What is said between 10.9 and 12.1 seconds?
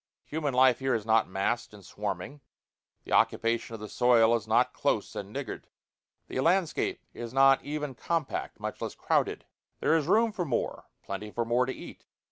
plenty for more to eat.